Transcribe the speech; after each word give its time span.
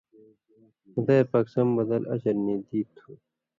خُدائ 0.91 1.21
پاک 1.31 1.45
سم 1.53 1.67
بدل 1.77 2.03
(اجر) 2.13 2.35
نی 2.45 2.55
دی 2.67 2.79
تُھو 2.95 3.11